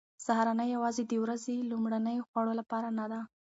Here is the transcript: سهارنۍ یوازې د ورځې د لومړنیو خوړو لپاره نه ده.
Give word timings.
سهارنۍ 0.25 0.67
یوازې 0.75 1.03
د 1.05 1.13
ورځې 1.23 1.53
د 1.57 1.61
لومړنیو 1.71 2.27
خوړو 2.29 2.53
لپاره 2.59 2.87
نه 2.99 3.05
ده. 3.11 3.21